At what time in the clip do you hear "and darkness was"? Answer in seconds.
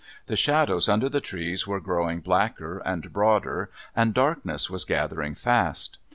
3.95-4.83